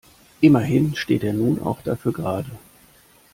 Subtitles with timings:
[0.39, 2.49] Immerhin steht er nun auch dafür gerade.